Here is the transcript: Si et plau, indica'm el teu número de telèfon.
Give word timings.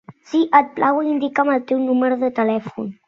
Si 0.29 0.39
et 0.59 0.71
plau, 0.79 1.01
indica'm 1.11 1.51
el 1.57 1.61
teu 1.73 1.85
número 1.91 2.19
de 2.25 2.33
telèfon. 2.41 2.91